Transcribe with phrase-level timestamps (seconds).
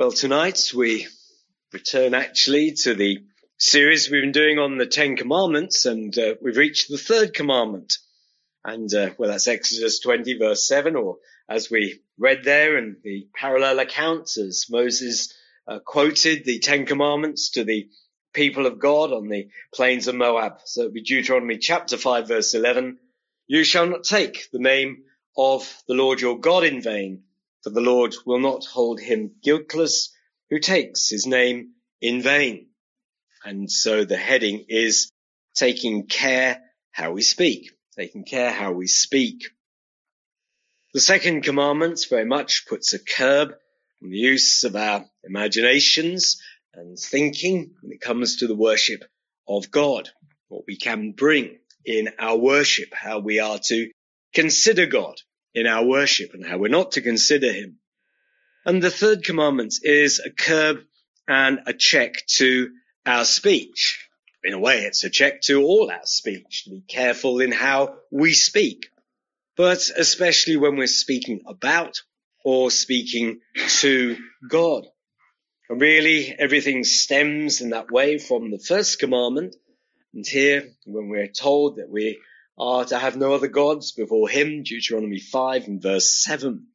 [0.00, 1.08] Well, tonight we
[1.74, 3.18] return actually to the
[3.58, 7.98] series we've been doing on the Ten Commandments, and uh, we've reached the third commandment.
[8.64, 11.18] And uh, well, that's Exodus 20, verse 7, or
[11.50, 15.34] as we read there in the parallel accounts, as Moses
[15.68, 17.90] uh, quoted the Ten Commandments to the
[18.32, 20.60] people of God on the plains of Moab.
[20.64, 22.96] So it would be Deuteronomy chapter 5, verse 11.
[23.48, 25.02] You shall not take the name
[25.36, 27.24] of the Lord your God in vain
[27.62, 30.12] for the Lord will not hold him guiltless
[30.48, 32.68] who takes his name in vain.
[33.44, 35.10] And so the heading is
[35.54, 36.60] taking care
[36.90, 39.44] how we speak, taking care how we speak.
[40.92, 43.54] The second commandment very much puts a curb
[44.02, 46.42] on the use of our imaginations
[46.74, 49.04] and thinking when it comes to the worship
[49.46, 50.08] of God,
[50.48, 53.90] what we can bring in our worship, how we are to
[54.34, 55.16] consider God
[55.54, 57.78] in our worship and how we're not to consider him.
[58.64, 60.78] And the third commandment is a curb
[61.26, 62.70] and a check to
[63.06, 64.06] our speech.
[64.42, 67.96] In a way, it's a check to all our speech, to be careful in how
[68.10, 68.88] we speak,
[69.56, 72.00] but especially when we're speaking about
[72.44, 73.40] or speaking
[73.80, 74.16] to
[74.48, 74.86] God.
[75.68, 79.56] And really, everything stems in that way from the first commandment.
[80.14, 82.18] And here, when we're told that we
[82.60, 86.66] are to have no other gods before him, Deuteronomy 5 and verse 7.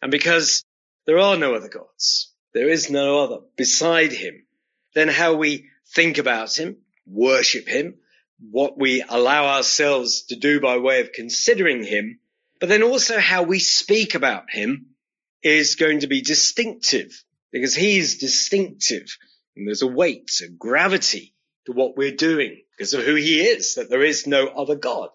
[0.00, 0.64] And because
[1.06, 4.46] there are no other gods, there is no other beside him,
[4.94, 7.96] then how we think about him, worship him,
[8.38, 12.20] what we allow ourselves to do by way of considering him,
[12.58, 14.94] but then also how we speak about him
[15.42, 17.22] is going to be distinctive
[17.52, 19.18] because he's distinctive
[19.56, 21.34] and there's a weight, a gravity
[21.66, 25.10] to what we're doing because of who he is, that there is no other God.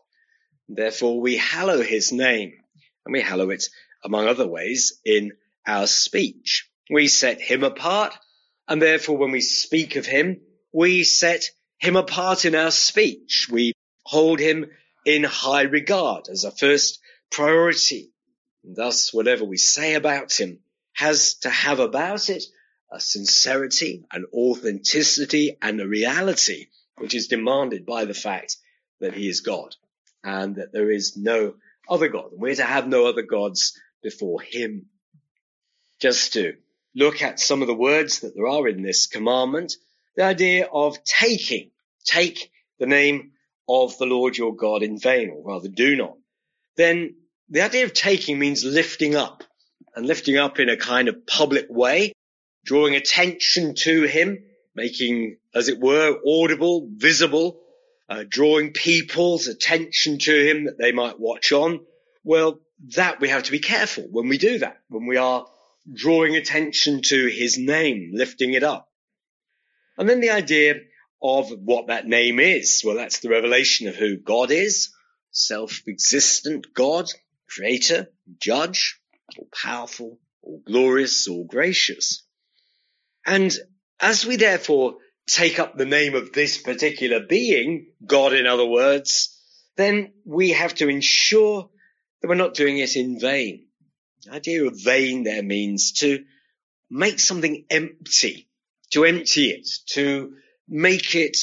[0.71, 2.53] Therefore, we hallow his name,
[3.03, 3.69] and we hallow it,
[4.03, 6.69] among other ways, in our speech.
[6.91, 8.15] We set him apart,
[8.67, 13.47] and therefore, when we speak of him, we set him apart in our speech.
[13.49, 13.73] We
[14.03, 14.69] hold him
[15.05, 16.99] in high regard as a first
[17.31, 18.11] priority.
[18.63, 20.59] And thus, whatever we say about him
[20.93, 22.43] has to have about it
[22.91, 26.67] a sincerity, an authenticity, and a reality
[26.97, 28.57] which is demanded by the fact
[28.99, 29.75] that he is God
[30.23, 31.55] and that there is no
[31.89, 32.29] other God.
[32.31, 34.87] We're to have no other gods before him.
[35.99, 36.55] Just to
[36.95, 39.75] look at some of the words that there are in this commandment,
[40.15, 41.71] the idea of taking,
[42.05, 43.31] take the name
[43.67, 46.17] of the Lord your God in vain, or rather do not.
[46.77, 47.15] Then
[47.49, 49.43] the idea of taking means lifting up
[49.95, 52.13] and lifting up in a kind of public way,
[52.65, 54.43] drawing attention to him,
[54.75, 57.59] making, as it were, audible, visible,
[58.09, 61.81] uh, drawing people's attention to him that they might watch on.
[62.23, 62.59] Well,
[62.95, 65.45] that we have to be careful when we do that, when we are
[65.93, 68.89] drawing attention to his name, lifting it up.
[69.97, 70.75] And then the idea
[71.21, 72.81] of what that name is.
[72.85, 74.89] Well, that's the revelation of who God is,
[75.31, 77.09] self-existent God,
[77.49, 78.07] creator,
[78.39, 78.99] judge,
[79.37, 82.23] all powerful, all glorious, all gracious.
[83.25, 83.53] And
[83.99, 84.95] as we therefore
[85.29, 89.35] take up the name of this particular being, God in other words,
[89.77, 91.69] then we have to ensure
[92.21, 93.67] that we're not doing it in vain.
[94.25, 96.25] The idea of vain there means to
[96.89, 98.49] make something empty,
[98.91, 100.33] to empty it, to
[100.67, 101.37] make it,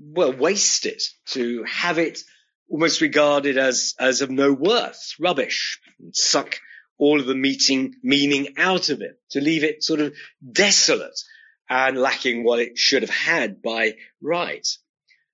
[0.00, 2.20] well, waste it, to have it
[2.68, 5.80] almost regarded as, as of no worth, rubbish,
[6.12, 6.60] suck
[6.98, 10.14] all of the meeting, meaning out of it, to leave it sort of
[10.52, 11.18] desolate,
[11.68, 14.66] and lacking what it should have had by right.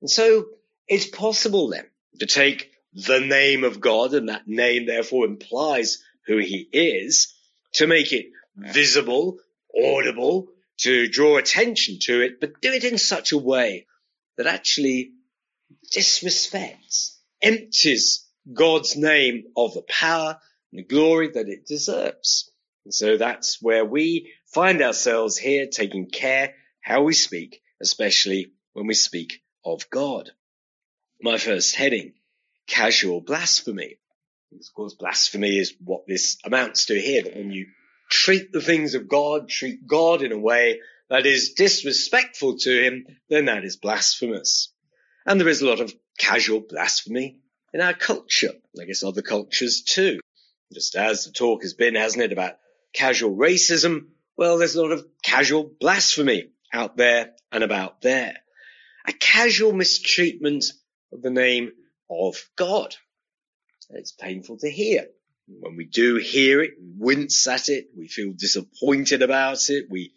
[0.00, 0.46] And so
[0.86, 1.86] it's possible then
[2.20, 7.34] to take the name of God, and that name therefore implies who he is,
[7.74, 9.38] to make it visible,
[9.76, 13.86] audible, to draw attention to it, but do it in such a way
[14.36, 15.12] that actually
[15.92, 20.38] disrespects, empties God's name of the power
[20.72, 22.50] and the glory that it deserves.
[22.84, 28.86] And so that's where we find ourselves here taking care how we speak, especially when
[28.86, 30.30] we speak of God.
[31.20, 32.12] My first heading,
[32.66, 33.98] casual blasphemy.
[34.52, 37.66] Of course, blasphemy is what this amounts to here, that when you
[38.10, 40.80] treat the things of God, treat God in a way
[41.10, 44.72] that is disrespectful to him, then that is blasphemous.
[45.26, 47.40] And there is a lot of casual blasphemy
[47.74, 48.52] in our culture.
[48.80, 50.20] I guess other cultures too.
[50.72, 52.56] Just as the talk has been, hasn't it, about
[52.94, 54.06] casual racism,
[54.38, 58.36] well, there's a lot of casual blasphemy out there and about there.
[59.06, 60.64] A casual mistreatment
[61.12, 61.72] of the name
[62.08, 62.94] of God.
[63.90, 65.08] It's painful to hear.
[65.48, 70.12] When we do hear it, we wince at it, we feel disappointed about it, we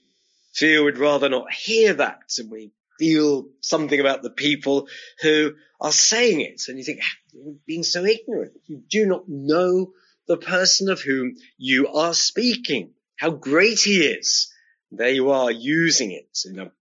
[0.54, 4.88] feel we'd rather not hear that and we feel something about the people
[5.22, 6.62] who are saying it.
[6.68, 8.52] And you think, ah, you're being so ignorant.
[8.68, 9.94] You do not know
[10.28, 12.92] the person of whom you are speaking,
[13.22, 14.52] how great he is.
[14.90, 16.72] There you are using it in a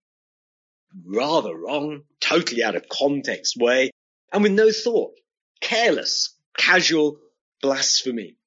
[1.04, 3.90] rather wrong, totally out of context way
[4.32, 5.12] and with no thought,
[5.60, 7.18] careless, casual
[7.60, 8.38] blasphemy.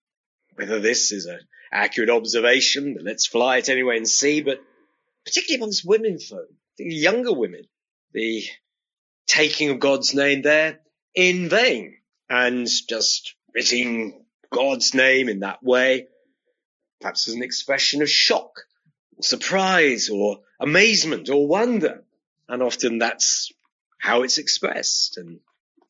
[0.56, 1.42] Whether this is an
[1.72, 4.60] accurate observation, let's fly it anyway and see, but
[5.24, 6.50] particularly amongst women folk,
[6.80, 7.66] the younger women,
[8.12, 8.44] the
[9.28, 10.80] taking of God's name there
[11.13, 11.98] in vain
[12.28, 16.07] and just writing God's name in that way,
[17.03, 18.61] perhaps as an expression of shock,
[19.17, 22.05] or surprise, or amazement, or wonder.
[22.47, 23.51] And often that's
[24.00, 25.17] how it's expressed.
[25.17, 25.41] And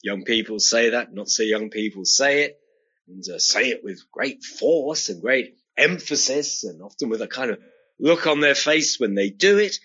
[0.02, 2.60] young people say that, not so young people say it,
[3.08, 7.52] and uh, say it with great force and great emphasis, and often with a kind
[7.52, 7.60] of
[8.00, 9.76] look on their face when they do it.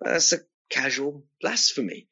[0.00, 0.38] That's a
[0.70, 2.06] casual blasphemy.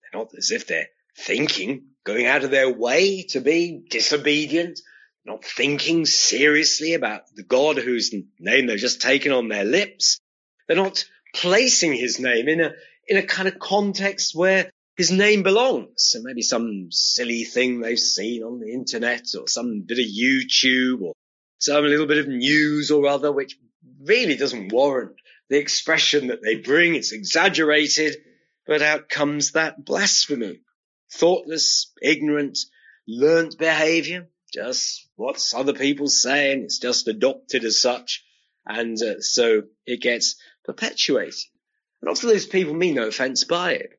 [0.00, 0.88] They're not as if they're
[1.18, 4.80] thinking, going out of their way to be disobedient,
[5.24, 10.18] not thinking seriously about the God whose name they've just taken on their lips.
[10.66, 11.04] They're not
[11.34, 12.72] placing his name in a,
[13.06, 15.94] in a kind of context where his name belongs.
[15.96, 21.02] So maybe some silly thing they've seen on the internet or some bit of YouTube
[21.02, 21.14] or
[21.58, 23.58] some little bit of news or other, which
[24.04, 25.14] really doesn't warrant
[25.48, 26.94] the expression that they bring.
[26.94, 28.16] It's exaggerated,
[28.66, 30.60] but out comes that blasphemy.
[31.12, 32.58] Thoughtless, ignorant,
[33.06, 36.62] learnt behavior, just what's other people saying.
[36.62, 38.24] It's just adopted as such.
[38.66, 41.34] And uh, so it gets perpetuated.
[42.00, 43.90] And often those people mean no offense by it.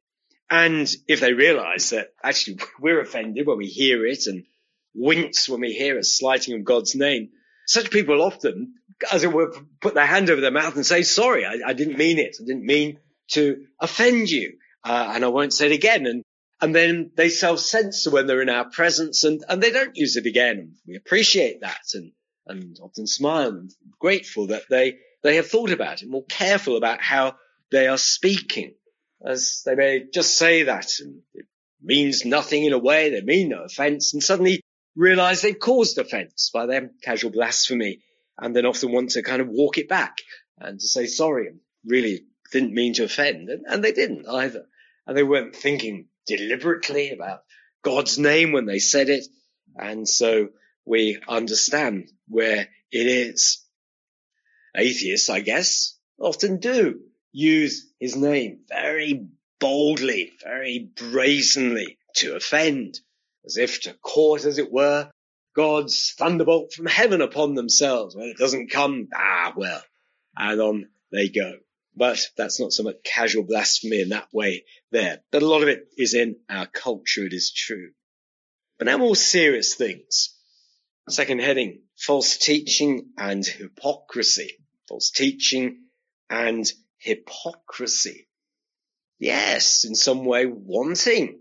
[0.49, 4.43] And if they realize that actually we're offended when we hear it and
[4.95, 7.29] wince when we hear a slighting of God's name,
[7.65, 8.75] such people often,
[9.11, 11.97] as it were, put their hand over their mouth and say, sorry, I, I didn't
[11.97, 12.35] mean it.
[12.39, 12.99] I didn't mean
[13.29, 14.53] to offend you.
[14.83, 16.05] Uh, and I won't say it again.
[16.05, 16.23] And,
[16.63, 20.25] and then they self-censor when they're in our presence and, and they don't use it
[20.25, 20.75] again.
[20.87, 22.13] We appreciate that and,
[22.47, 23.69] and often smile and
[23.99, 27.35] grateful that they, they have thought about it, more careful about how
[27.69, 28.75] they are speaking
[29.25, 31.45] as they may just say that and it
[31.81, 34.61] means nothing in a way, they mean no offense, and suddenly
[34.95, 37.99] realize they've caused offense by their casual blasphemy,
[38.37, 40.15] and then often want to kind of walk it back
[40.59, 42.21] and to say sorry and really
[42.53, 44.65] didn't mean to offend, and, and they didn't either.
[45.05, 47.43] And they weren't thinking deliberately about
[47.83, 49.25] God's name when they said it,
[49.75, 50.49] and so
[50.85, 53.63] we understand where it is.
[54.75, 59.27] Atheists, I guess, often do use his name very
[59.59, 62.99] boldly, very brazenly to offend,
[63.45, 65.09] as if to court, as it were,
[65.55, 68.15] God's thunderbolt from heaven upon themselves.
[68.15, 69.81] When it doesn't come, ah, well,
[70.35, 71.53] and on they go.
[71.95, 75.21] But that's not so much casual blasphemy in that way there.
[75.31, 77.91] But a lot of it is in our culture, it is true.
[78.77, 80.35] But now more serious things.
[81.09, 84.57] Second heading, false teaching and hypocrisy.
[84.87, 85.83] False teaching
[86.29, 88.27] and hypocrisy.
[89.19, 91.39] Yes, in some way wanting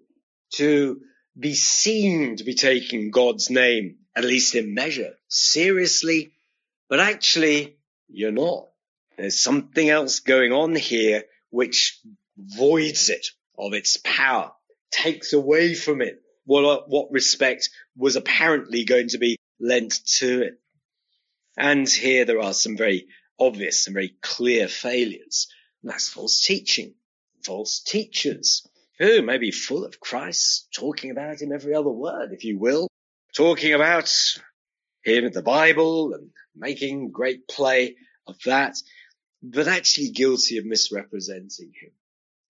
[0.55, 1.01] to
[1.39, 6.33] be seen to be taking God's name, at least in measure, seriously,
[6.89, 7.79] but actually
[8.09, 8.69] you're not.
[9.17, 12.01] There's something else going on here which
[12.37, 13.27] voids it
[13.59, 14.53] of its power,
[14.91, 20.55] takes away from it what, what respect was apparently going to be lent to it.
[21.57, 23.07] And here there are some very
[23.39, 25.49] obvious and very clear failures.
[25.83, 26.95] And that's false teaching,
[27.45, 28.67] false teachers
[28.99, 32.89] who may be full of Christ, talking about him every other word, if you will,
[33.35, 34.13] talking about
[35.05, 37.97] him in the Bible and making great play
[38.27, 38.77] of that,
[39.43, 41.91] but actually guilty of misrepresenting him,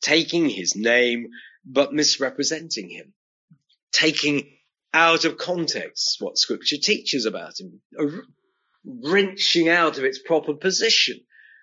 [0.02, 1.28] taking his name,
[1.64, 3.14] but misrepresenting him,
[3.92, 4.48] taking
[4.92, 7.80] out of context what scripture teaches about him,
[8.84, 11.20] wrenching out of its proper position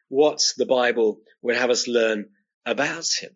[0.07, 2.29] what the Bible would have us learn
[2.65, 3.31] about him.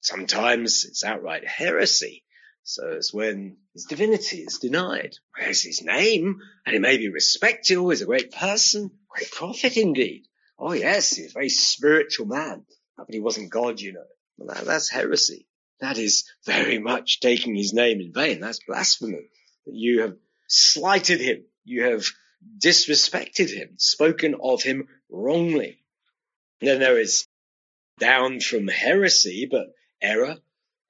[0.00, 2.24] Sometimes it's outright heresy.
[2.64, 5.16] So it's when his divinity is denied.
[5.36, 6.40] Where's his name?
[6.66, 7.78] And he may be respected.
[7.80, 10.27] He's a great person, great prophet indeed.
[10.58, 12.64] Oh yes, he's a very spiritual man.
[12.96, 14.04] But he wasn't God, you know.
[14.36, 15.46] Well, that, that's heresy.
[15.80, 18.40] That is very much taking his name in vain.
[18.40, 19.28] That's blasphemy.
[19.66, 20.16] You have
[20.48, 21.44] slighted him.
[21.64, 22.04] You have
[22.58, 25.78] disrespected him, spoken of him wrongly.
[26.60, 27.26] Then there is
[27.98, 30.38] down from heresy, but error,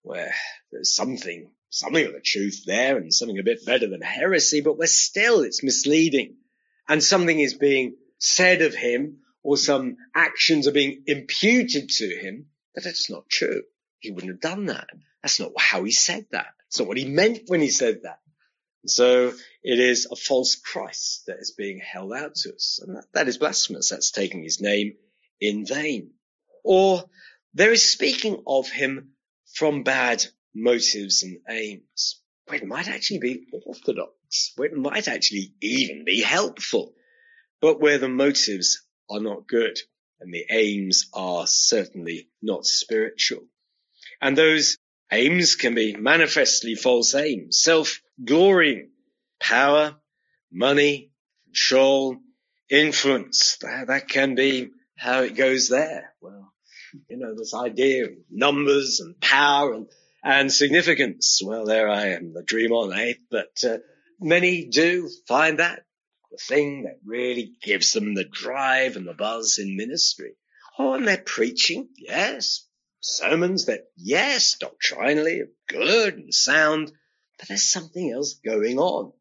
[0.03, 0.35] where
[0.73, 4.79] there's something, something of the truth there and something a bit better than heresy, but
[4.79, 6.37] where still it's misleading
[6.89, 12.49] and something is being said of him or some actions are being imputed to him,
[12.75, 13.63] that not true.
[13.99, 14.89] He wouldn't have done that.
[15.23, 16.49] That's not how he said that.
[16.67, 18.19] It's not what he meant when he said that.
[18.85, 22.79] So it is a false Christ that is being held out to us.
[22.83, 23.89] And that, that is blasphemous.
[23.89, 24.97] That's taking his name
[25.41, 26.11] in vain.
[26.63, 27.09] Or
[27.55, 29.13] there is speaking of him
[29.55, 32.21] from bad motives and aims.
[32.49, 36.93] Where it might actually be orthodox, where it might actually even be helpful,
[37.63, 39.79] but where the motives are not good
[40.21, 43.43] and the aims are certainly not spiritual.
[44.21, 44.79] And those
[45.13, 48.91] aims can be manifestly false aims, self-glorying,
[49.41, 49.97] power,
[50.53, 51.13] money,
[51.47, 52.17] control,
[52.69, 53.59] influence.
[53.63, 56.13] That, that can be how it goes there.
[56.21, 56.53] Well,
[57.09, 59.87] you know, this idea of numbers and power and,
[60.25, 61.41] and significance.
[61.45, 63.79] Well, there I am, the dream on eight, but uh,
[64.21, 65.85] many do find that
[66.39, 70.33] the thing that really gives them the drive and the buzz in ministry.
[70.79, 72.67] Oh, and they're preaching, yes.
[73.01, 76.93] Sermons that, yes, doctrinally good and sound,
[77.39, 79.13] but there's something else going on.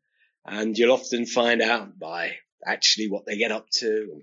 [0.45, 4.21] And you'll often find out by actually what they get up to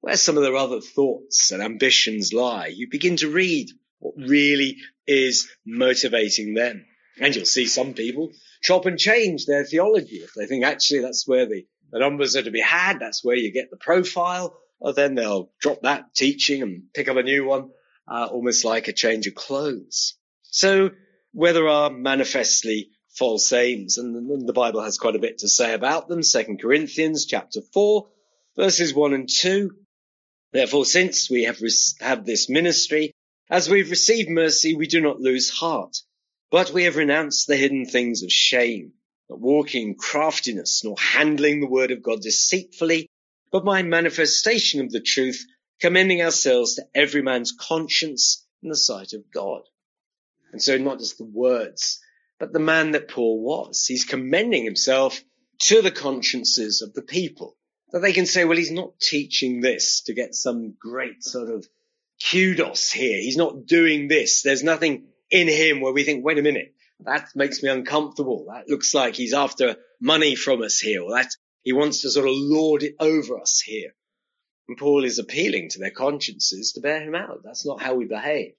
[0.00, 2.66] where some of their other thoughts and ambitions lie.
[2.66, 6.84] You begin to read what really is motivating them.
[7.18, 8.32] And you'll see some people
[8.62, 12.42] chop and change their theology if they think actually that's where the the numbers are
[12.42, 12.98] to be had.
[12.98, 14.58] That's where you get the profile.
[14.96, 17.70] Then they'll drop that teaching and pick up a new one,
[18.06, 20.18] uh, almost like a change of clothes.
[20.42, 20.90] So
[21.32, 25.72] where there are manifestly false aims, and the Bible has quite a bit to say
[25.72, 26.24] about them.
[26.24, 28.08] Second Corinthians chapter four,
[28.56, 29.70] verses one and two.
[30.52, 31.60] Therefore, since we have,
[32.00, 33.12] have this ministry,
[33.48, 35.96] as we've received mercy, we do not lose heart,
[36.50, 38.94] but we have renounced the hidden things of shame
[39.28, 43.08] not walking in craftiness, nor handling the word of God deceitfully,
[43.50, 45.46] but by manifestation of the truth,
[45.80, 49.62] commending ourselves to every man's conscience in the sight of God.
[50.52, 52.00] And so not just the words,
[52.38, 53.86] but the man that Paul was.
[53.86, 55.22] He's commending himself
[55.60, 57.56] to the consciences of the people.
[57.92, 61.66] That they can say, well, he's not teaching this to get some great sort of
[62.30, 63.18] kudos here.
[63.18, 64.42] He's not doing this.
[64.42, 68.46] There's nothing in him where we think, wait a minute, that makes me uncomfortable.
[68.48, 71.30] That looks like he's after money from us here, or that
[71.62, 73.94] he wants to sort of lord it over us here.
[74.68, 77.42] And Paul is appealing to their consciences to bear him out.
[77.44, 78.54] That's not how we behave.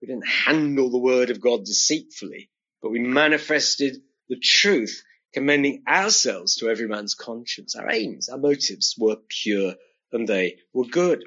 [0.00, 2.50] We didn't handle the word of God deceitfully,
[2.82, 5.02] but we manifested the truth,
[5.32, 7.74] commending ourselves to every man's conscience.
[7.74, 9.74] Our aims, our motives were pure
[10.12, 11.24] and they were good.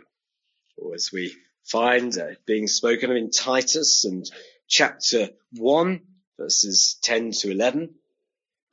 [0.77, 1.35] Or as we
[1.65, 4.25] find uh, being spoken of in Titus and
[4.67, 6.01] chapter 1,
[6.39, 7.93] verses 10 to 11.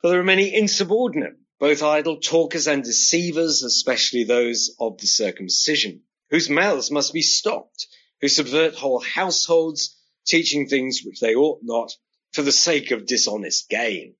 [0.01, 6.01] For there are many insubordinate, both idle talkers and deceivers, especially those of the circumcision,
[6.29, 7.87] whose mouths must be stopped,
[8.21, 9.95] who subvert whole households,
[10.25, 11.91] teaching things which they ought not
[12.31, 14.15] for the sake of dishonest gain.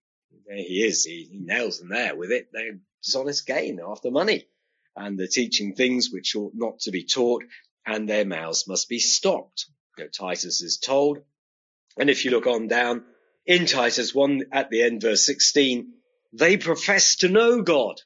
[0.46, 1.04] There he is.
[1.04, 2.50] He, he nails them there with it.
[2.51, 3.80] They're dishonest gain.
[3.86, 4.48] After money
[4.96, 7.44] and they're teaching things which ought not to be taught
[7.86, 9.68] and their mouths must be stopped.
[9.98, 11.20] You know, Titus is told.
[11.98, 13.04] And if you look on down
[13.48, 15.94] in Titus 1 at the end, verse 16,
[16.34, 18.01] they profess to know God,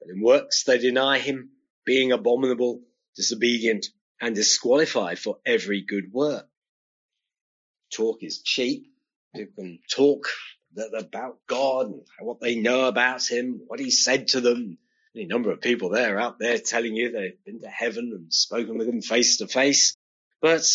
[0.00, 1.50] but in works they deny him,
[1.86, 2.82] being abominable,
[3.16, 3.86] disobedient,
[4.20, 6.46] and disqualified for every good work.
[7.90, 8.86] Talk is cheap.
[9.34, 10.28] People can talk
[10.94, 14.78] about God and what they know about him, what he said to them.
[15.16, 18.76] Any number of people there out there telling you they've been to heaven and spoken
[18.76, 19.96] with him face to face.
[20.42, 20.68] But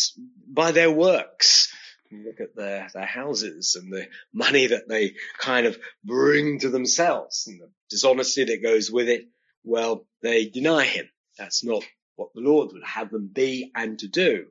[0.48, 1.72] by their works,
[2.12, 7.46] look at their, their houses and the money that they kind of bring to themselves
[7.46, 9.28] and the dishonesty that goes with it.
[9.64, 11.08] Well, they deny him.
[11.38, 11.84] That's not
[12.16, 14.46] what the Lord would have them be and to do.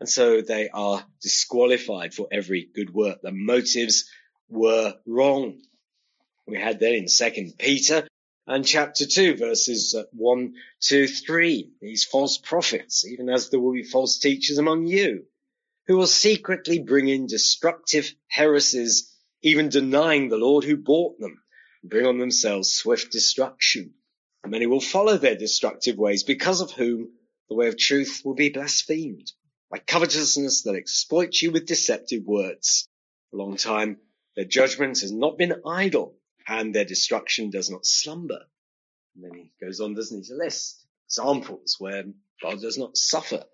[0.00, 3.22] And so they are disqualified for every good work.
[3.22, 4.10] The motives
[4.48, 5.60] were wrong.
[6.46, 8.06] We had that in second Peter
[8.46, 11.70] and chapter two verses uh, one, two, three.
[11.80, 15.24] These false prophets, even as there will be false teachers among you
[15.86, 19.12] who will secretly bring in destructive heresies,
[19.42, 21.42] even denying the Lord who bought them,
[21.82, 23.94] and bring on themselves swift destruction.
[24.46, 27.12] Many will follow their destructive ways, because of whom
[27.48, 29.32] the way of truth will be blasphemed,
[29.70, 32.88] by covetousness that exploits you with deceptive words.
[33.30, 33.98] For a long time,
[34.36, 38.40] their judgment has not been idle, and their destruction does not slumber.
[39.14, 42.04] And then he goes on, doesn't he, to list examples where
[42.42, 43.44] God does not suffer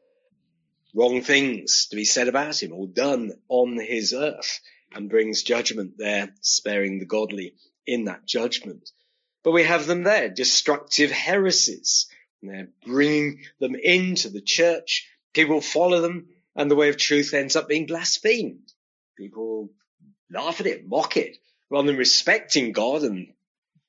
[0.95, 4.61] wrong things to be said about him or done on his earth
[4.93, 7.55] and brings judgment there, sparing the godly
[7.87, 8.91] in that judgment.
[9.43, 12.07] But we have them there, destructive heresies,
[12.43, 15.09] And they're bringing them into the church.
[15.33, 18.73] People follow them and the way of truth ends up being blasphemed.
[19.17, 19.71] People
[20.31, 21.37] laugh at it, mock it,
[21.71, 23.33] rather than respecting God and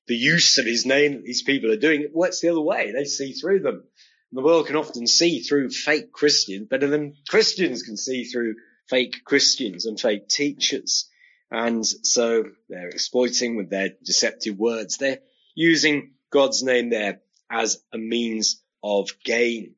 [0.06, 2.02] the use of his name that these people are doing.
[2.02, 2.92] It works the other way.
[2.92, 3.84] They see through them.
[4.34, 8.54] The world can often see through fake Christians better than Christians can see through
[8.88, 11.10] fake Christians and fake teachers.
[11.50, 14.96] And so they're exploiting with their deceptive words.
[14.96, 15.18] They're
[15.54, 17.20] using God's name there
[17.50, 19.74] as a means of gain.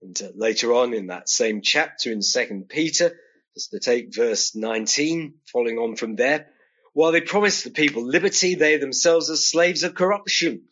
[0.00, 3.14] And uh, later on in that same chapter in second Peter,
[3.54, 6.46] just to take verse 19, following on from there,
[6.94, 10.62] while they promise the people liberty, they themselves are slaves of corruption.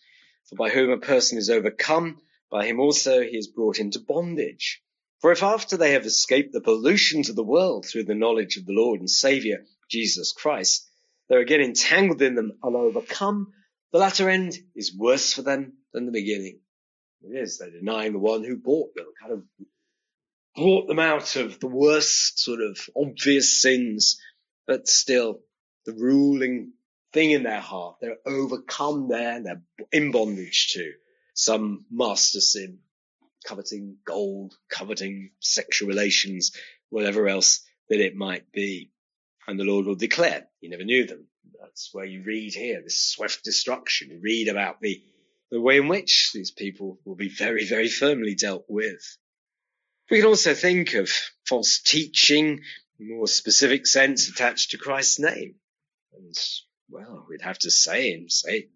[0.48, 2.18] For by whom a person is overcome,
[2.50, 4.82] by him also he is brought into bondage.
[5.20, 8.66] For if after they have escaped the pollutions of the world through the knowledge of
[8.66, 9.58] the Lord and Saviour,
[9.90, 10.88] Jesus Christ,
[11.28, 13.52] they're again entangled in them and overcome,
[13.92, 16.60] the latter end is worse for them than the beginning.
[17.22, 17.58] It is.
[17.58, 19.42] They're denying the one who bought them, kind of
[20.54, 24.20] brought them out of the worst sort of obvious sins,
[24.66, 25.40] but still
[25.86, 26.72] the ruling
[27.12, 27.96] thing in their heart.
[28.00, 29.62] They're overcome there and they're
[29.92, 30.92] in bondage to
[31.36, 32.78] some master sin,
[33.46, 36.52] coveting gold, coveting sexual relations,
[36.88, 38.90] whatever else that it might be
[39.46, 41.26] and the Lord will declare, you never knew them.
[41.60, 44.10] That's where you read here, this swift destruction.
[44.10, 45.02] You read about the,
[45.50, 49.18] the way in which these people will be very, very firmly dealt with.
[50.10, 51.10] We can also think of
[51.46, 52.62] false teaching,
[52.98, 55.56] more specific sense attached to Christ's name.
[56.16, 56.34] And,
[56.88, 58.68] well, we'd have to say and say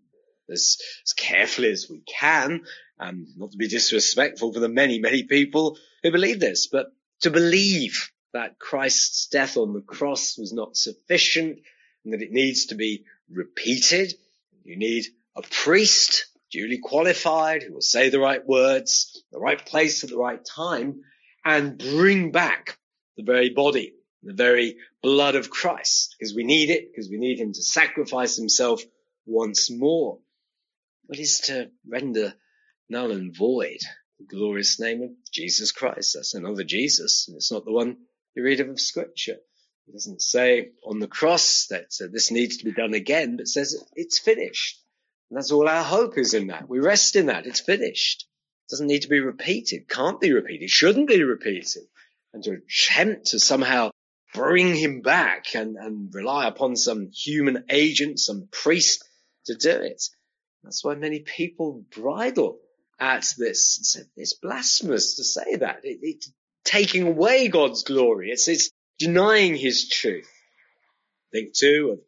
[0.50, 2.62] as, as carefully as we can,
[2.98, 6.86] um, not to be disrespectful for the many, many people who believe this, but
[7.20, 11.60] to believe that Christ's death on the cross was not sufficient
[12.04, 14.14] and that it needs to be repeated.
[14.64, 20.04] You need a priest, duly qualified, who will say the right words, the right place
[20.04, 21.02] at the right time,
[21.44, 22.78] and bring back
[23.16, 27.38] the very body, the very blood of Christ, because we need it, because we need
[27.38, 28.82] him to sacrifice himself
[29.26, 30.18] once more.
[31.10, 32.34] But is to render
[32.88, 33.80] null and void
[34.20, 36.12] the glorious name of Jesus Christ.
[36.14, 37.96] That's another Jesus, and it's not the one
[38.36, 39.38] you read of scripture.
[39.88, 43.48] It doesn't say on the cross that uh, this needs to be done again, but
[43.48, 44.80] says it's finished.
[45.30, 46.68] And that's all our hope is in that.
[46.68, 47.44] We rest in that.
[47.44, 48.28] It's finished.
[48.68, 49.88] It doesn't need to be repeated.
[49.88, 50.70] Can't be repeated.
[50.70, 51.82] Shouldn't be repeated.
[52.32, 53.90] And to attempt to somehow
[54.32, 59.04] bring him back and, and rely upon some human agent, some priest
[59.46, 60.04] to do it.
[60.62, 62.58] That's why many people bridle
[62.98, 65.80] at this and say it's blasphemous to say that.
[65.84, 66.24] It, it
[66.64, 68.30] taking away God's glory.
[68.30, 70.30] It's, it's denying his truth.
[71.32, 72.00] Think too of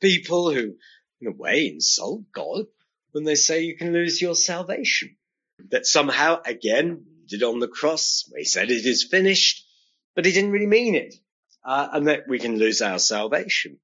[0.00, 0.74] people who,
[1.20, 2.66] in a way, insult God
[3.12, 5.16] when they say you can lose your salvation.
[5.70, 9.66] That somehow, again, did on the cross, he said it is finished,
[10.14, 11.14] but he didn't really mean it.
[11.64, 13.78] Uh, and that we can lose our salvation.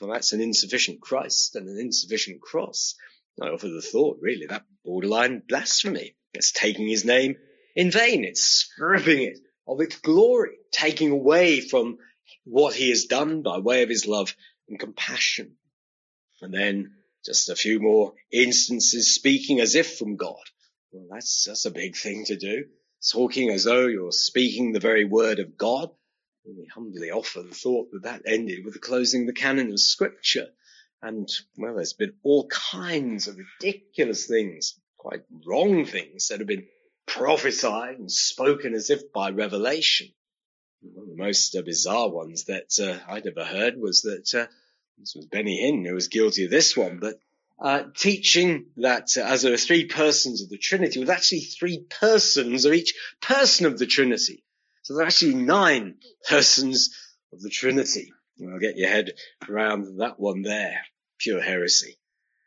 [0.00, 2.96] Well, that's an insufficient Christ and an insufficient cross.
[3.40, 6.14] I offer the thought, really, that borderline blasphemy.
[6.34, 7.36] It's taking his name
[7.74, 8.24] in vain.
[8.24, 11.98] It's stripping it of its glory, taking away from
[12.44, 14.34] what he has done by way of his love
[14.68, 15.56] and compassion.
[16.40, 20.42] And then just a few more instances speaking as if from God.
[20.90, 22.64] Well, that's, that's a big thing to do.
[23.12, 25.90] Talking as though you're speaking the very word of God.
[26.44, 30.48] We humbly offer the thought that that ended with the closing the canon of scripture.
[31.02, 36.66] And, well, there's been all kinds of ridiculous things, quite wrong things that have been
[37.06, 40.08] prophesied and spoken as if by revelation.
[40.80, 44.46] One of the most uh, bizarre ones that uh, I'd ever heard was that uh,
[44.98, 47.18] this was Benny Hinn who was guilty of this one, but
[47.60, 51.84] uh, teaching that uh, as there are three persons of the Trinity, with actually three
[52.00, 54.44] persons of each person of the Trinity.
[54.82, 55.96] So there are actually nine
[56.28, 56.96] persons
[57.32, 58.12] of the Trinity.
[58.40, 59.12] I'll get your head
[59.48, 60.80] around that one there.
[61.18, 61.96] Pure heresy.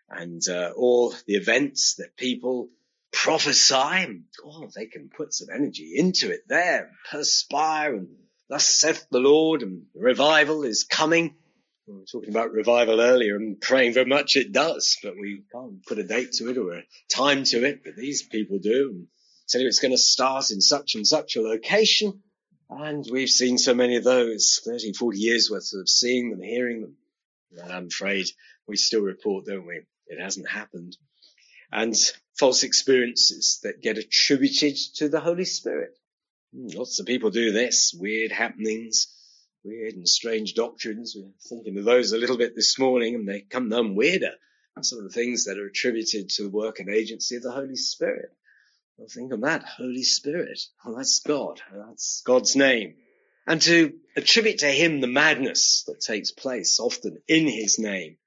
[0.10, 2.70] And uh, all the events that people
[3.12, 4.22] prophesy.
[4.44, 8.08] Oh, they can put some energy into it there, perspire, and
[8.50, 11.36] thus saith the Lord, and revival is coming.
[11.88, 15.86] We were talking about revival earlier and praying very much it does, but we can't
[15.86, 19.08] put a date to it or a time to it, but these people do and
[19.48, 22.22] tell you it's going to start in such and such a location.
[22.70, 26.82] And we've seen so many of those, 30, 40 years worth of seeing them, hearing
[26.82, 26.98] them.
[27.58, 28.28] And I'm afraid
[28.68, 29.82] we still report, don't we?
[30.08, 30.98] It hasn't happened
[31.72, 31.96] and
[32.38, 35.98] false experiences that get attributed to the Holy Spirit.
[36.56, 39.08] Hmm, lots of people do this, weird happenings,
[39.64, 41.16] weird and strange doctrines.
[41.18, 44.34] We're thinking of those a little bit this morning and they come none weirder.
[44.82, 47.78] Some of the things that are attributed to the work and agency of the Holy
[47.78, 48.30] Spirit.
[48.98, 49.64] Well, think on that.
[49.64, 50.60] Holy Spirit.
[50.84, 51.62] Well, that's God.
[51.74, 52.96] That's God's name.
[53.46, 58.18] And to attribute to him the madness that takes place often in his name.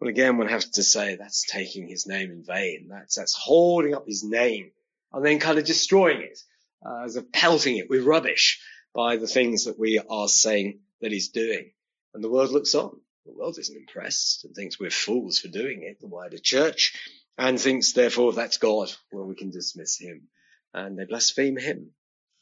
[0.00, 2.88] Well, again, one has to say that's taking his name in vain.
[2.90, 4.72] That's, that's holding up his name
[5.12, 6.38] and then kind of destroying it,
[6.84, 8.60] uh, as of pelting it with rubbish
[8.94, 11.70] by the things that we are saying that he's doing.
[12.12, 13.00] And the world looks on.
[13.24, 16.94] The world isn't impressed and thinks we're fools for doing it, the wider church,
[17.38, 18.92] and thinks therefore that's God.
[19.12, 20.28] Well, we can dismiss him
[20.72, 21.90] and they blaspheme him.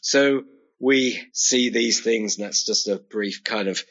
[0.00, 0.44] So
[0.81, 3.83] we see these things and that's just a brief kind of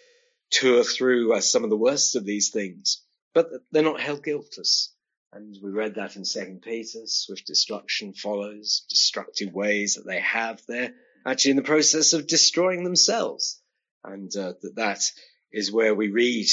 [0.52, 4.94] tour through uh, some of the worst of these things, but they're not held guiltless.
[5.34, 10.62] And we read that in Second Peter, swift destruction follows, destructive ways that they have.
[10.68, 10.94] They're
[11.26, 13.62] actually in the process of destroying themselves.
[14.04, 15.12] And uh, that that
[15.54, 16.48] is where we read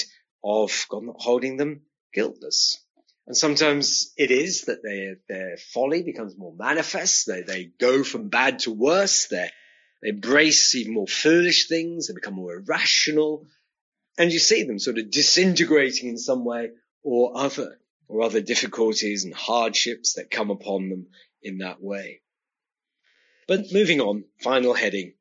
[0.45, 1.83] of God not holding them
[2.15, 2.79] guiltless.
[3.29, 7.27] And sometimes it is that their, their folly becomes more manifest.
[7.27, 9.27] They, they go from bad to worse.
[9.27, 9.51] They,
[10.03, 12.09] they embrace even more foolish things.
[12.09, 13.45] They become more irrational.
[14.17, 16.71] And you see them sort of disintegrating in some way
[17.03, 21.09] or other, or other difficulties and hardships that come upon them
[21.43, 22.23] in that way.
[23.47, 25.13] But moving on, final heading,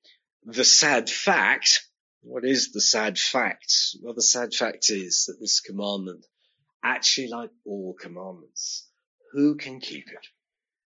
[0.46, 1.88] the sad fact
[2.22, 3.74] what is the sad fact?
[4.02, 6.26] Well, the sad fact is that this commandment,
[6.96, 8.88] actually like all commandments,
[9.32, 10.28] who can keep it?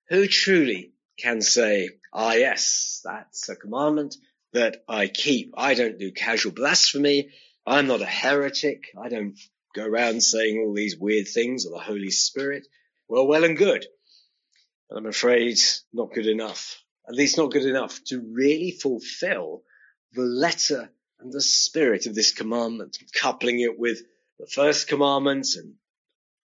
[0.10, 4.16] Who truly can say, ah, yes, that's a commandment
[4.54, 5.54] that I keep.
[5.58, 7.30] I don't do casual blasphemy.
[7.66, 8.86] I'm not a heretic.
[9.02, 9.38] I don't
[9.76, 12.68] go around saying all these weird things of the Holy Spirit.
[13.08, 13.86] Well, well and good.
[14.90, 15.60] But I'm afraid
[15.94, 16.84] not good enough.
[17.08, 19.64] At least not good enough to really fulfill
[20.14, 24.02] the letter and the spirit of this commandment, coupling it with
[24.40, 25.76] the first commandment and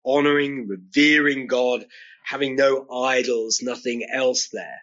[0.05, 1.85] honoring, revering God,
[2.23, 4.81] having no idols, nothing else there.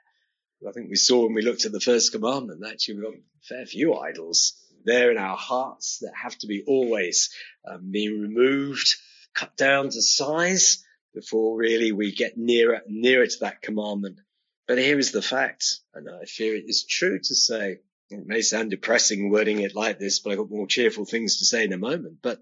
[0.66, 3.20] I think we saw when we looked at the first commandment, actually we've got a
[3.42, 4.54] fair few idols
[4.84, 7.30] there in our hearts that have to be always
[7.66, 8.96] um, being removed,
[9.34, 14.18] cut down to size before really we get nearer and nearer to that commandment.
[14.66, 18.42] But here is the fact, and I fear it is true to say it may
[18.42, 21.72] sound depressing wording it like this, but I've got more cheerful things to say in
[21.72, 22.18] a moment.
[22.22, 22.40] But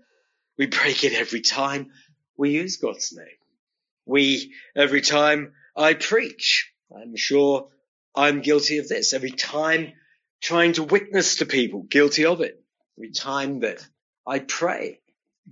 [0.58, 1.90] we break it every time
[2.36, 3.26] we use God's name.
[4.04, 7.68] We, every time I preach, I'm sure
[8.14, 9.12] I'm guilty of this.
[9.12, 9.92] Every time
[10.40, 12.62] trying to witness to people, guilty of it.
[12.98, 13.86] Every time that
[14.26, 15.00] I pray,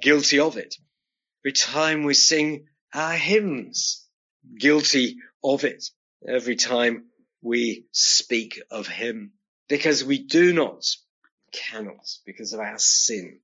[0.00, 0.76] guilty of it.
[1.42, 4.06] Every time we sing our hymns,
[4.58, 5.84] guilty of it.
[6.26, 7.06] Every time
[7.42, 9.32] we speak of Him,
[9.68, 10.84] because we do not,
[11.52, 13.40] cannot, because of our sin,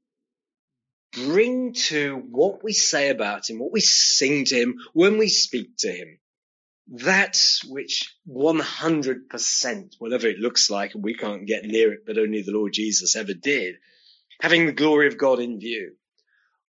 [1.13, 5.77] bring to what we say about him, what we sing to him, when we speak
[5.79, 6.19] to him,
[6.89, 12.43] that which 100%, whatever it looks like, and we can't get near it, but only
[12.43, 13.77] the Lord Jesus ever did,
[14.41, 15.93] having the glory of God in view,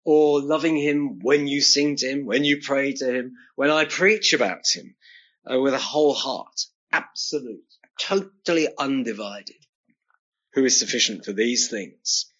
[0.03, 3.85] or loving him when you sing to him, when you pray to him, when I
[3.85, 4.95] preach about him,
[5.51, 7.65] uh, with a whole heart, absolute,
[7.99, 9.55] totally undivided,
[10.53, 12.31] who is sufficient for these things.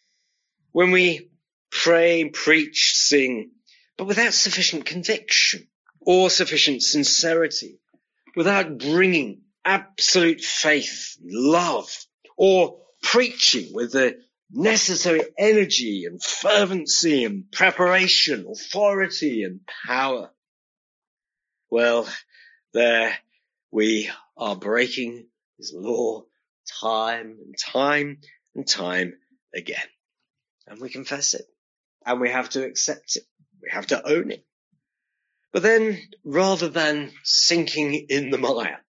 [0.72, 1.31] When we
[1.72, 3.52] pray, preach, sing,
[3.98, 5.68] but without sufficient conviction
[6.00, 7.80] or sufficient sincerity,
[8.36, 11.90] without bringing absolute faith, love,
[12.38, 14.18] or preaching with the
[14.52, 20.30] necessary energy and fervency and preparation, authority and power.
[21.70, 22.08] Well,
[22.74, 23.18] there
[23.72, 26.24] we are breaking his law
[26.82, 28.18] time and time
[28.56, 29.14] and time
[29.56, 29.88] again.
[30.68, 31.46] And we confess it.
[32.06, 33.24] And we have to accept it.
[33.62, 34.46] We have to own it.
[35.54, 38.80] But then, rather than sinking in the mire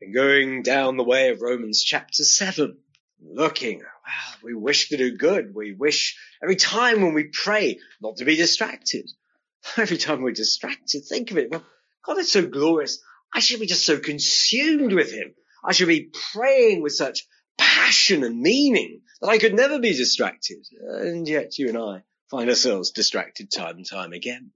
[0.00, 2.76] and going down the way of Romans chapter 7,
[3.22, 5.54] looking, well, we wish to do good.
[5.54, 9.10] We wish every time when we pray not to be distracted.
[9.76, 11.50] Every time we're distracted, think of it.
[11.50, 11.62] Well,
[12.06, 12.98] God is so glorious.
[13.34, 15.34] I should be just so consumed with him.
[15.62, 17.26] I should be praying with such
[17.58, 20.66] passion and meaning that I could never be distracted.
[20.80, 24.52] And yet you and I find ourselves distracted time and time again.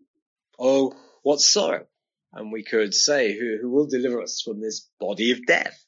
[0.59, 1.87] Oh, what sorrow.
[2.33, 5.85] And we could say, who, who will deliver us from this body of death?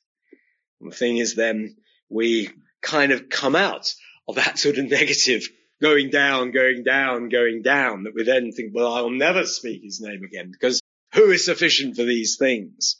[0.81, 1.77] And the thing is then
[2.09, 2.51] we
[2.83, 3.93] kind of come out
[4.29, 5.49] of that sort of negative
[5.81, 10.01] going down, going down, going down that we then think, well, I'll never speak his
[10.01, 10.81] name again because
[11.15, 12.97] who is sufficient for these things?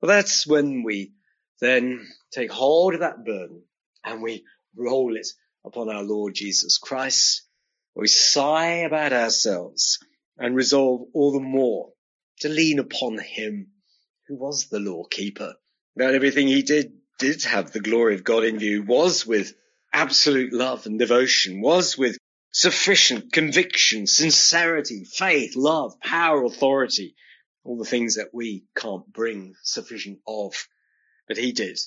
[0.00, 1.12] Well, that's when we
[1.60, 3.62] then take hold of that burden
[4.04, 4.44] and we
[4.74, 5.26] roll it
[5.64, 7.42] upon our Lord Jesus Christ.
[8.00, 9.98] We sigh about ourselves
[10.38, 11.92] and resolve all the more
[12.38, 13.72] to lean upon him
[14.26, 15.56] who was the law keeper
[15.96, 19.52] That everything he did did have the glory of God in view, was with
[19.92, 22.16] absolute love and devotion, was with
[22.52, 27.14] sufficient conviction, sincerity, faith, love, power, authority,
[27.64, 30.54] all the things that we can't bring sufficient of,
[31.28, 31.78] but he did.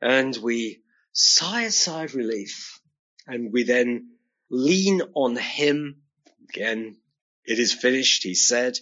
[0.00, 2.80] And we sigh a sigh of relief
[3.26, 4.10] and we then
[4.50, 6.02] lean on him
[6.48, 6.96] again.
[7.44, 8.78] It is finished, he said.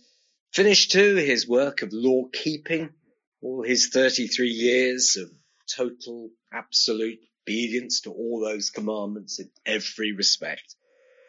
[0.52, 2.90] Finished too his work of law keeping,
[3.42, 5.31] all his 33 years of
[5.76, 10.74] total, absolute obedience to all those commandments in every respect.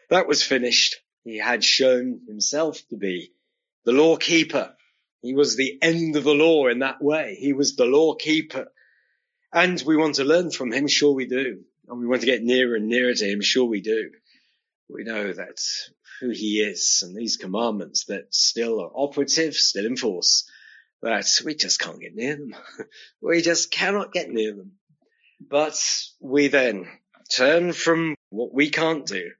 [0.08, 0.96] That was finished.
[1.24, 3.32] He had shown himself to be
[3.84, 4.74] the law keeper.
[5.22, 7.36] He was the end of the law in that way.
[7.38, 8.72] He was the law keeper.
[9.52, 11.60] And we want to learn from him, sure we do.
[11.88, 14.10] And we want to get nearer and nearer to him, sure we do.
[14.92, 15.58] We know that
[16.20, 20.50] who he is and these commandments that still are operative, still in force,
[21.02, 22.54] that we just can't get near them.
[23.20, 24.72] we just cannot get near them.
[25.40, 25.80] But
[26.20, 26.86] we then
[27.34, 29.30] turn from what we can't do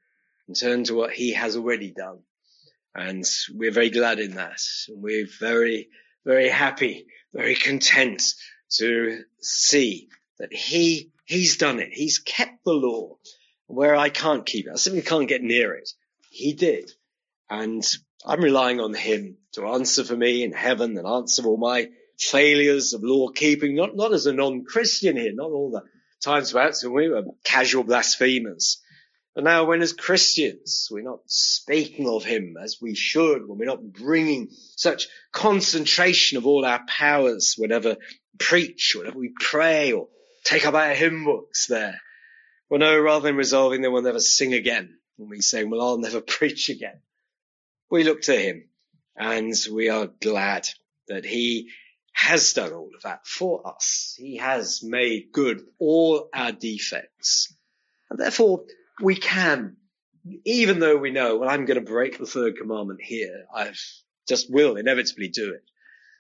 [0.47, 2.21] and turn to what he has already done.
[2.95, 4.61] And we're very glad in that.
[4.89, 5.89] And we're very,
[6.25, 8.23] very happy, very content
[8.77, 10.09] to see
[10.39, 11.91] that he, he's done it.
[11.93, 13.17] He's kept the law
[13.71, 14.73] where I can't keep it.
[14.73, 15.91] I simply can't get near it.
[16.31, 16.91] He did.
[17.49, 17.85] And
[18.25, 22.93] I'm relying on him to answer for me in heaven and answer all my failures
[22.93, 25.83] of law keeping, not, not as a non-Christian here, not all the
[26.21, 28.83] times perhaps when we were casual blasphemers,
[29.35, 33.65] but now when as Christians, we're not speaking of him as we should, when we're
[33.65, 40.09] not bringing such concentration of all our powers whenever we preach, whenever we pray or
[40.45, 42.01] take up our hymn books there.
[42.71, 45.99] Well, no, rather than resolving that we'll never sing again, when we say, well, I'll
[45.99, 47.01] never preach again.
[47.91, 48.69] We look to him
[49.17, 50.69] and we are glad
[51.09, 51.71] that he
[52.13, 54.15] has done all of that for us.
[54.17, 57.53] He has made good all our defects.
[58.09, 58.67] And therefore,
[59.03, 59.77] we can,
[60.45, 63.73] even though we know, well, I'm going to break the third commandment here, I
[64.29, 65.65] just will inevitably do it.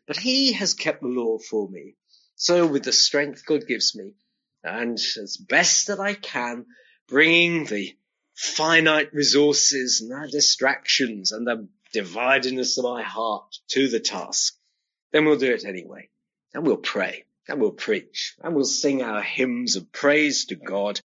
[0.08, 1.94] But he has kept the law for me.
[2.34, 4.14] So with the strength God gives me,
[4.62, 6.66] and as best that I can,
[7.08, 7.96] bringing the
[8.34, 14.56] finite resources and the distractions and the dividedness of my heart to the task,
[15.12, 16.08] then we'll do it anyway.
[16.54, 21.00] And we'll pray and we'll preach and we'll sing our hymns of praise to God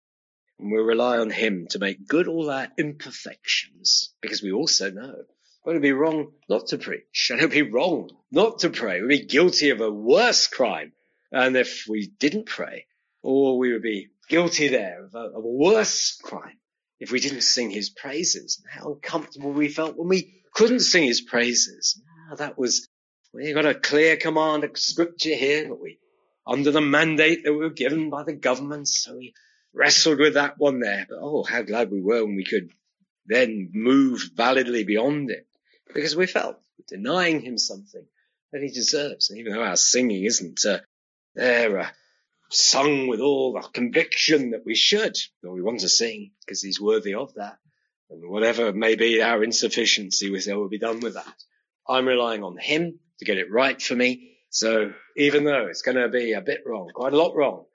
[0.60, 5.16] and we'll rely on him to make good all our imperfections because we also know
[5.20, 5.26] it
[5.66, 9.02] would be wrong not to preach and it would be wrong not to pray.
[9.02, 10.94] We'd be guilty of a worse crime.
[11.32, 12.88] And if we didn't pray
[13.22, 16.58] or we would be guilty there of a, of a worse crime
[17.00, 18.64] if we didn't sing his praises.
[18.70, 22.02] How uncomfortable we felt when we couldn't sing his praises.
[22.32, 22.88] Ah, that was,
[23.34, 26.00] we got a clear command of scripture here, but we,
[26.46, 29.34] under the mandate that we were given by the government, so we
[29.74, 31.06] wrestled with that one there.
[31.10, 32.70] But oh, how glad we were when we could
[33.26, 35.48] then move validly beyond it
[35.94, 36.58] because we felt
[36.88, 38.06] denying him something
[38.52, 39.30] that he deserves.
[39.30, 40.80] And even though our singing isn't uh,
[41.36, 41.90] there, uh,
[42.52, 46.82] sung with all the conviction that we should, or we want to sing because he's
[46.82, 47.58] worthy of that.
[48.10, 51.34] And whatever may be our insufficiency, we say, will be done with that.
[51.88, 54.38] I'm relying on him to get it right for me.
[54.50, 57.66] So even though it's going to be a bit wrong, quite a lot wrong,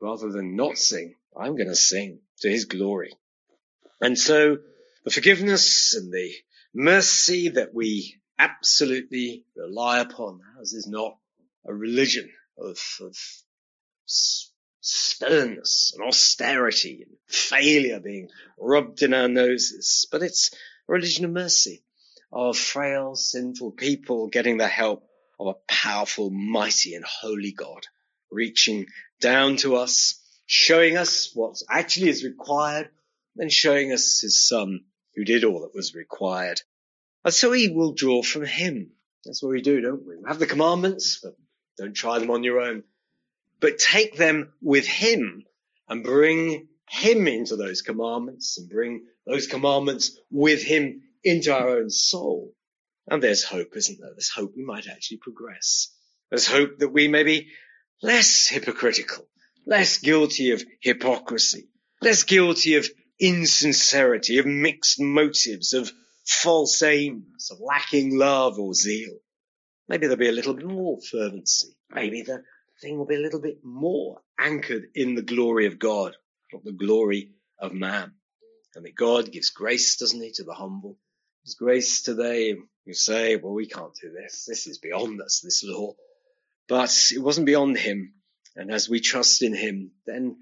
[0.00, 3.12] rather than not sing, I'm going to sing to his glory.
[4.00, 4.58] And so
[5.04, 6.32] the forgiveness and the
[6.74, 11.16] mercy that we absolutely rely upon, is not
[11.66, 13.16] a religion of, of
[14.06, 20.52] sternness and austerity and failure being rubbed in our noses, but it's
[20.88, 21.82] a religion of mercy,
[22.32, 27.86] of frail, sinful people getting the help of a powerful, mighty and holy God,
[28.30, 28.86] reaching
[29.20, 32.88] down to us, showing us what actually is required,
[33.34, 36.60] then showing us his son who did all that was required.
[37.24, 38.92] And so we will draw from him.
[39.24, 40.16] That's what we do, don't we?
[40.16, 41.36] We have the commandments, but
[41.76, 42.84] don't try them on your own
[43.66, 45.44] but take them with him
[45.88, 51.90] and bring him into those commandments and bring those commandments with him into our own
[51.90, 52.54] soul.
[53.10, 54.12] And there's hope, isn't there?
[54.14, 55.92] There's hope we might actually progress.
[56.30, 57.48] There's hope that we may be
[58.04, 59.26] less hypocritical,
[59.66, 61.66] less guilty of hypocrisy,
[62.00, 65.90] less guilty of insincerity, of mixed motives, of
[66.24, 69.18] false aims, of lacking love or zeal.
[69.88, 71.76] Maybe there'll be a little bit more fervency.
[71.90, 72.44] Maybe the
[72.80, 76.16] thing will be a little bit more anchored in the glory of God,
[76.52, 78.12] not the glory of man.
[78.74, 80.98] And that God gives grace, doesn't he, to the humble.
[81.44, 84.46] Gives grace to they who say, well, we can't do this.
[84.46, 85.94] This is beyond us, this law.
[86.68, 88.14] But it wasn't beyond him
[88.56, 90.36] And as we trust in him, then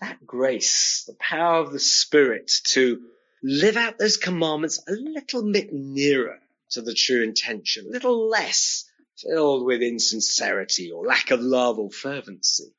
[0.00, 3.02] that grace, the power of the Spirit to
[3.42, 6.38] live out those commandments a little bit nearer
[6.70, 8.84] to the true intention, a little less
[9.22, 12.74] filled with insincerity or lack of love or fervency.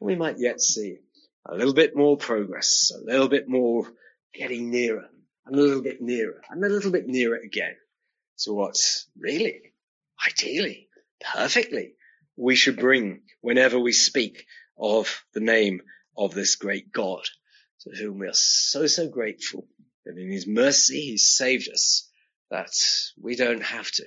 [0.00, 0.98] We might yet see
[1.46, 3.86] a little bit more progress, a little bit more
[4.34, 5.08] getting nearer,
[5.46, 7.76] and a little bit nearer, and a little bit nearer again
[8.38, 8.76] to what
[9.18, 9.72] really,
[10.26, 10.88] ideally,
[11.20, 11.94] perfectly
[12.36, 14.46] we should bring whenever we speak
[14.78, 15.82] of the name
[16.16, 17.22] of this great God
[17.80, 19.66] to whom we are so, so grateful
[20.04, 22.08] that in his mercy he saved us
[22.50, 22.72] that
[23.20, 24.04] we don't have to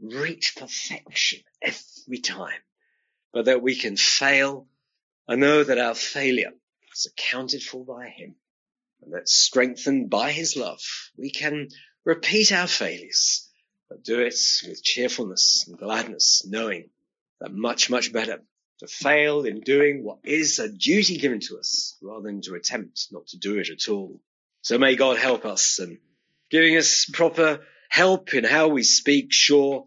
[0.00, 2.60] reach perfection every time,
[3.32, 4.66] but that we can fail
[5.26, 6.52] and know that our failure
[6.94, 8.36] is accounted for by him
[9.02, 10.80] and that strengthened by his love,
[11.16, 11.68] we can
[12.04, 13.48] repeat our failures,
[13.88, 16.90] but do it with cheerfulness and gladness, knowing
[17.40, 18.42] that much, much better
[18.80, 23.08] to fail in doing what is a duty given to us rather than to attempt
[23.12, 24.20] not to do it at all.
[24.62, 25.98] So may God help us and
[26.50, 29.86] giving us proper help in how we speak, sure,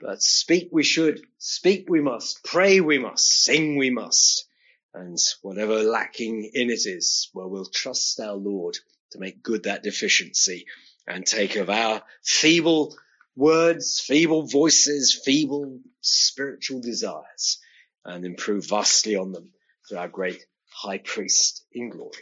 [0.00, 4.46] but speak we should, speak we must, pray we must, sing we must.
[4.92, 8.78] And whatever lacking in it is, well, we'll trust our Lord
[9.12, 10.66] to make good that deficiency
[11.06, 12.96] and take of our feeble
[13.36, 17.58] words, feeble voices, feeble spiritual desires
[18.04, 19.50] and improve vastly on them
[19.88, 22.12] through our great high priest in glory.